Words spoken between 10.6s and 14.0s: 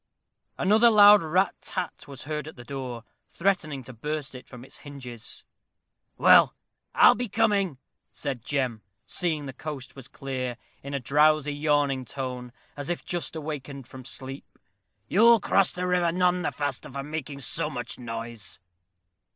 in a drowsy, yawning tone, as if just awakened